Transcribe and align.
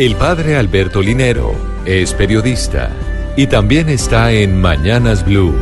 El 0.00 0.16
padre 0.16 0.56
Alberto 0.56 1.02
Linero 1.02 1.52
es 1.84 2.14
periodista 2.14 2.90
y 3.36 3.46
también 3.48 3.90
está 3.90 4.32
en 4.32 4.58
Mañanas 4.58 5.26
Blue. 5.26 5.54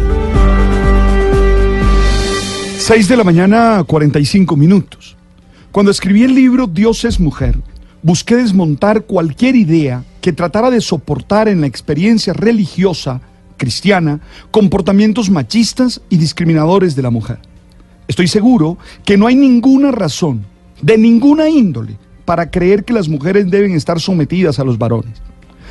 6 2.79 3.09
de 3.09 3.17
la 3.17 3.25
mañana, 3.25 3.83
45 3.85 4.55
minutos. 4.55 5.17
Cuando 5.73 5.91
escribí 5.91 6.23
el 6.23 6.37
libro 6.37 6.69
Dios 6.69 7.05
es 7.05 7.19
mujer, 7.19 7.59
busqué 8.01 8.37
desmontar 8.37 9.07
cualquier 9.07 9.57
idea 9.57 10.05
que 10.21 10.33
tratara 10.33 10.71
de 10.71 10.83
soportar 10.83 11.49
en 11.49 11.61
la 11.61 11.67
experiencia 11.67 12.33
religiosa 12.33 13.21
cristiana 13.57 14.21
comportamientos 14.53 15.31
machistas 15.31 16.01
y 16.11 16.17
discriminadores 16.17 16.95
de 16.95 17.03
la 17.03 17.11
mujer. 17.11 17.41
Estoy 18.07 18.29
seguro 18.29 18.79
que 19.05 19.17
no 19.17 19.27
hay 19.27 19.35
ninguna 19.35 19.91
razón, 19.91 20.45
de 20.81 20.97
ninguna 20.97 21.49
índole, 21.49 21.97
para 22.29 22.51
creer 22.51 22.85
que 22.85 22.93
las 22.93 23.09
mujeres 23.09 23.51
deben 23.51 23.73
estar 23.73 23.99
sometidas 23.99 24.59
a 24.59 24.65
los 24.65 24.77
varones. 24.77 25.15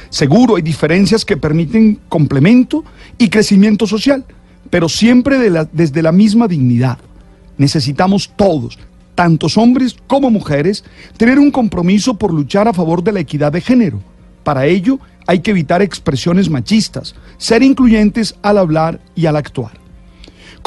Seguro 0.09 0.55
hay 0.55 0.63
diferencias 0.63 1.23
que 1.23 1.37
permiten 1.37 1.99
complemento 2.09 2.83
y 3.19 3.29
crecimiento 3.29 3.85
social, 3.85 4.25
pero 4.71 4.89
siempre 4.89 5.37
desde 5.71 6.01
la 6.01 6.11
misma 6.11 6.47
dignidad. 6.47 6.97
Necesitamos 7.59 8.33
todos, 8.35 8.79
tantos 9.13 9.55
hombres 9.55 9.97
como 10.07 10.31
mujeres, 10.31 10.83
tener 11.15 11.37
un 11.37 11.51
compromiso 11.51 12.15
por 12.15 12.33
luchar 12.33 12.67
a 12.67 12.73
favor 12.73 13.03
de 13.03 13.11
la 13.11 13.19
equidad 13.19 13.51
de 13.51 13.61
género. 13.61 14.01
Para 14.43 14.65
ello 14.65 14.97
hay 15.27 15.41
que 15.41 15.51
evitar 15.51 15.83
expresiones 15.83 16.49
machistas, 16.49 17.13
ser 17.37 17.61
incluyentes 17.61 18.33
al 18.41 18.57
hablar 18.57 18.99
y 19.13 19.27
al 19.27 19.35
actuar. 19.35 19.73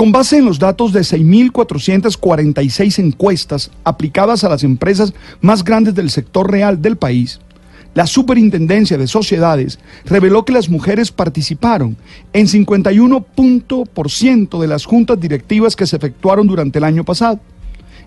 Con 0.01 0.13
base 0.13 0.39
en 0.39 0.47
los 0.47 0.59
datos 0.59 0.95
de 0.95 1.01
6.446 1.01 3.01
encuestas 3.01 3.71
aplicadas 3.85 4.45
a 4.45 4.49
las 4.49 4.65
empresas 4.65 5.13
más 5.43 5.63
grandes 5.63 5.95
del 5.95 6.09
sector 6.09 6.51
real 6.51 6.81
del 6.81 6.97
país, 6.97 7.39
la 7.93 8.07
Superintendencia 8.07 8.97
de 8.97 9.07
Sociedades 9.07 9.79
reveló 10.07 10.47
que 10.47 10.55
las 10.55 10.71
mujeres 10.71 11.13
participaron 11.13 11.99
en 12.33 12.47
51% 12.47 14.59
de 14.59 14.67
las 14.67 14.87
juntas 14.87 15.21
directivas 15.21 15.77
que 15.77 15.87
se 15.87 15.97
efectuaron 15.97 16.47
durante 16.47 16.79
el 16.79 16.85
año 16.85 17.05
pasado. 17.05 17.39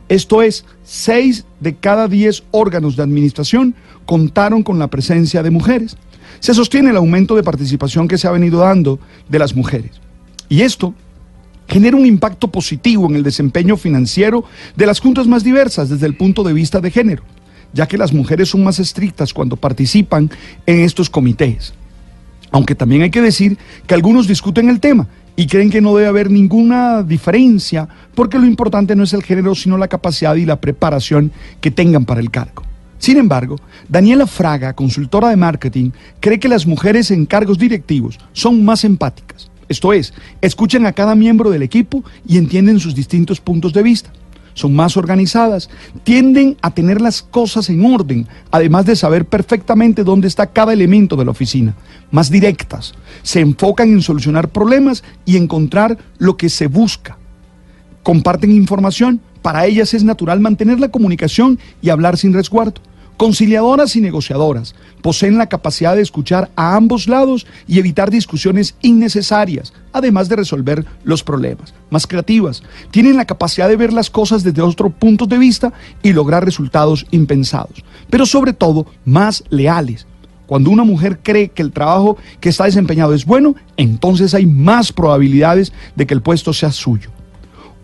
Esto 0.09 0.41
es, 0.41 0.65
6 0.85 1.45
de 1.59 1.75
cada 1.75 2.07
10 2.07 2.45
órganos 2.49 2.95
de 2.95 3.03
administración 3.03 3.75
contaron 4.07 4.63
con 4.63 4.79
la 4.79 4.87
presencia 4.87 5.43
de 5.43 5.51
mujeres. 5.51 5.95
Se 6.39 6.55
sostiene 6.55 6.89
el 6.89 6.97
aumento 6.97 7.35
de 7.35 7.43
participación 7.43 8.07
que 8.07 8.17
se 8.17 8.27
ha 8.27 8.31
venido 8.31 8.61
dando 8.61 8.97
de 9.29 9.37
las 9.37 9.55
mujeres. 9.55 10.01
Y 10.49 10.61
esto 10.61 10.95
genera 11.67 11.97
un 11.97 12.05
impacto 12.05 12.49
positivo 12.49 13.07
en 13.09 13.15
el 13.15 13.23
desempeño 13.23 13.77
financiero 13.77 14.43
de 14.75 14.85
las 14.85 14.99
juntas 14.99 15.27
más 15.27 15.43
diversas 15.43 15.89
desde 15.89 16.05
el 16.05 16.15
punto 16.15 16.43
de 16.43 16.53
vista 16.53 16.79
de 16.79 16.91
género, 16.91 17.23
ya 17.73 17.87
que 17.87 17.97
las 17.97 18.13
mujeres 18.13 18.49
son 18.49 18.63
más 18.63 18.79
estrictas 18.79 19.33
cuando 19.33 19.55
participan 19.55 20.29
en 20.65 20.79
estos 20.81 21.09
comités. 21.09 21.73
Aunque 22.51 22.75
también 22.75 23.01
hay 23.01 23.09
que 23.09 23.21
decir 23.21 23.57
que 23.87 23.95
algunos 23.95 24.27
discuten 24.27 24.69
el 24.69 24.79
tema 24.79 25.07
y 25.35 25.47
creen 25.47 25.71
que 25.71 25.81
no 25.81 25.95
debe 25.95 26.07
haber 26.07 26.29
ninguna 26.29 27.01
diferencia 27.01 27.87
porque 28.13 28.37
lo 28.37 28.45
importante 28.45 28.95
no 28.95 29.03
es 29.03 29.13
el 29.13 29.23
género 29.23 29.55
sino 29.55 29.77
la 29.77 29.87
capacidad 29.87 30.35
y 30.35 30.45
la 30.45 30.61
preparación 30.61 31.31
que 31.59 31.71
tengan 31.71 32.05
para 32.05 32.21
el 32.21 32.29
cargo. 32.29 32.63
Sin 32.99 33.17
embargo, 33.17 33.57
Daniela 33.89 34.27
Fraga, 34.27 34.73
consultora 34.73 35.29
de 35.29 35.35
marketing, 35.35 35.91
cree 36.19 36.39
que 36.39 36.47
las 36.47 36.65
mujeres 36.65 37.11
en 37.11 37.25
cargos 37.25 37.57
directivos 37.57 38.17
son 38.31 38.63
más 38.63 38.85
empáticas. 38.85 39.51
Esto 39.69 39.93
es, 39.93 40.13
escuchan 40.41 40.85
a 40.85 40.93
cada 40.93 41.15
miembro 41.15 41.49
del 41.49 41.63
equipo 41.63 42.03
y 42.27 42.37
entienden 42.37 42.79
sus 42.79 42.95
distintos 42.95 43.39
puntos 43.39 43.73
de 43.73 43.83
vista. 43.83 44.11
Son 44.55 44.75
más 44.75 44.97
organizadas, 44.97 45.69
tienden 46.03 46.57
a 46.61 46.71
tener 46.71 47.01
las 47.01 47.23
cosas 47.23 47.69
en 47.69 47.83
orden, 47.85 48.27
además 48.51 48.85
de 48.85 48.95
saber 48.95 49.25
perfectamente 49.25 50.03
dónde 50.03 50.27
está 50.27 50.47
cada 50.47 50.73
elemento 50.73 51.15
de 51.15 51.25
la 51.25 51.31
oficina. 51.31 51.75
Más 52.11 52.29
directas, 52.29 52.93
se 53.23 53.39
enfocan 53.39 53.89
en 53.89 54.03
solucionar 54.03 54.49
problemas 54.49 55.03
y 55.25 55.37
encontrar 55.37 55.97
lo 56.19 56.37
que 56.37 56.49
se 56.49 56.67
busca 56.67 57.17
comparten 58.03 58.51
información. 58.51 59.21
Para 59.41 59.65
ellas 59.65 59.93
es 59.93 60.03
natural 60.03 60.39
mantener 60.39 60.79
la 60.79 60.89
comunicación 60.89 61.59
y 61.81 61.89
hablar 61.89 62.17
sin 62.17 62.33
resguardo. 62.33 62.81
Conciliadoras 63.23 63.95
y 63.95 64.01
negociadoras 64.01 64.75
poseen 65.01 65.37
la 65.37 65.47
capacidad 65.47 65.95
de 65.95 66.01
escuchar 66.01 66.51
a 66.57 66.75
ambos 66.75 67.07
lados 67.07 67.47
y 67.69 67.79
evitar 67.79 68.11
discusiones 68.11 68.75
innecesarias, 68.81 69.71
además 69.93 70.27
de 70.27 70.35
resolver 70.35 70.85
los 71.05 71.23
problemas. 71.23 71.73
Más 71.89 72.05
creativas, 72.05 72.63
tienen 72.91 73.15
la 73.15 73.23
capacidad 73.23 73.69
de 73.69 73.77
ver 73.77 73.93
las 73.93 74.09
cosas 74.09 74.43
desde 74.43 74.61
otro 74.61 74.89
punto 74.89 75.25
de 75.25 75.37
vista 75.37 75.71
y 76.01 76.11
lograr 76.11 76.43
resultados 76.43 77.05
impensados. 77.11 77.85
Pero 78.09 78.25
sobre 78.25 78.51
todo, 78.51 78.87
más 79.05 79.45
leales. 79.49 80.05
Cuando 80.45 80.69
una 80.69 80.83
mujer 80.83 81.19
cree 81.23 81.47
que 81.47 81.61
el 81.61 81.71
trabajo 81.71 82.17
que 82.41 82.49
está 82.49 82.65
desempeñado 82.65 83.13
es 83.13 83.23
bueno, 83.23 83.55
entonces 83.77 84.33
hay 84.33 84.45
más 84.45 84.91
probabilidades 84.91 85.71
de 85.95 86.05
que 86.05 86.13
el 86.13 86.21
puesto 86.21 86.51
sea 86.51 86.73
suyo. 86.73 87.09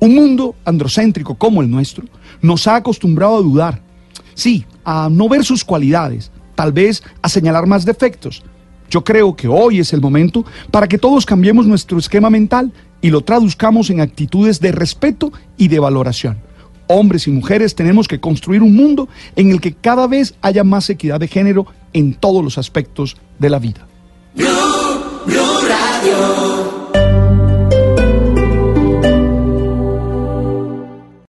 Un 0.02 0.16
mundo 0.16 0.56
androcéntrico 0.66 1.36
como 1.36 1.62
el 1.62 1.72
nuestro 1.72 2.04
nos 2.42 2.68
ha 2.68 2.76
acostumbrado 2.76 3.38
a 3.38 3.42
dudar, 3.42 3.89
sí, 4.34 4.66
a 4.84 5.10
no 5.12 5.30
ver 5.30 5.44
sus 5.44 5.64
cualidades, 5.64 6.32
tal 6.56 6.72
vez 6.72 7.04
a 7.22 7.30
señalar 7.30 7.68
más 7.68 7.86
defectos. 7.86 8.44
Yo 8.90 9.04
creo 9.04 9.36
que 9.36 9.48
hoy 9.48 9.80
es 9.80 9.94
el 9.94 10.02
momento 10.02 10.46
para 10.72 10.88
que 10.88 10.98
todos 10.98 11.26
cambiemos 11.26 11.68
nuestro 11.68 12.00
esquema 12.00 12.30
mental 12.30 12.74
y 13.02 13.10
lo 13.10 13.22
traduzcamos 13.22 13.90
en 13.90 14.02
actitudes 14.02 14.60
de 14.60 14.72
respeto 14.72 15.32
y 15.58 15.68
de 15.68 15.80
valoración. 15.80 16.38
Hombres 16.88 17.28
y 17.28 17.32
mujeres 17.32 17.76
tenemos 17.76 18.08
que 18.08 18.20
construir 18.20 18.64
un 18.64 18.76
mundo 18.76 19.08
en 19.36 19.52
el 19.52 19.62
que 19.62 19.74
cada 19.74 20.08
vez 20.08 20.34
haya 20.42 20.64
más 20.64 20.90
equidad 20.90 21.20
de 21.20 21.28
género 21.28 21.68
en 21.94 22.16
todos 22.16 22.44
los 22.44 22.58
aspectos 22.58 23.16
de 23.38 23.50
la 23.50 23.60
vida. 23.60 23.88